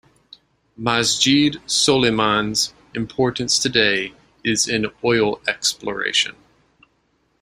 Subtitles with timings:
[0.75, 6.35] Masjed Soleyman's importance today is in oil exploration.